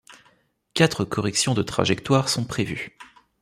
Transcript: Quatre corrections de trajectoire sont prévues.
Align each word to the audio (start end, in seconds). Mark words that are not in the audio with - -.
Quatre 0.73 1.05
corrections 1.05 1.53
de 1.53 1.61
trajectoire 1.61 2.27
sont 2.27 2.43
prévues. 2.43 2.97